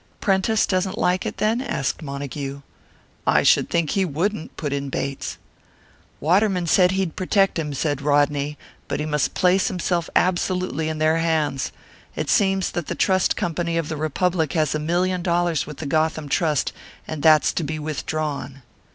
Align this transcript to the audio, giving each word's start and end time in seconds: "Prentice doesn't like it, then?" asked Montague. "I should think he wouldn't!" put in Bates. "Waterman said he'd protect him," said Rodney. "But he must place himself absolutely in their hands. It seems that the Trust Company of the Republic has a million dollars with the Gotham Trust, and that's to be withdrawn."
"Prentice 0.19 0.65
doesn't 0.65 0.97
like 0.97 1.27
it, 1.27 1.37
then?" 1.37 1.61
asked 1.61 2.01
Montague. 2.01 2.63
"I 3.27 3.43
should 3.43 3.69
think 3.69 3.91
he 3.91 4.03
wouldn't!" 4.03 4.57
put 4.57 4.73
in 4.73 4.89
Bates. 4.89 5.37
"Waterman 6.19 6.65
said 6.65 6.89
he'd 6.93 7.15
protect 7.15 7.59
him," 7.59 7.71
said 7.75 8.01
Rodney. 8.01 8.57
"But 8.87 8.99
he 8.99 9.05
must 9.05 9.35
place 9.35 9.67
himself 9.67 10.09
absolutely 10.15 10.89
in 10.89 10.97
their 10.97 11.17
hands. 11.17 11.71
It 12.15 12.31
seems 12.31 12.71
that 12.71 12.87
the 12.87 12.95
Trust 12.95 13.35
Company 13.35 13.77
of 13.77 13.89
the 13.89 13.95
Republic 13.95 14.53
has 14.53 14.73
a 14.73 14.79
million 14.79 15.21
dollars 15.21 15.67
with 15.67 15.77
the 15.77 15.85
Gotham 15.85 16.27
Trust, 16.29 16.73
and 17.07 17.21
that's 17.21 17.53
to 17.53 17.63
be 17.63 17.77
withdrawn." 17.77 18.63